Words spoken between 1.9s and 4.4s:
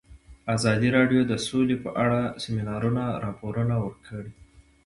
اړه د سیمینارونو راپورونه ورکړي.